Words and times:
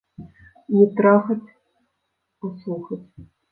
Не 0.75 0.85
трахаць, 1.01 1.53
а 2.43 2.53
слухаць! 2.65 3.03